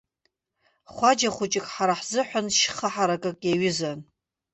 [0.93, 3.99] Хәаџьа хәыҷык ҳара ҳзыҳәан шьха ҳаракык иаҩызан.